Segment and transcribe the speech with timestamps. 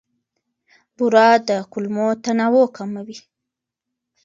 [0.95, 3.17] بوره د کولمو تنوع کموي.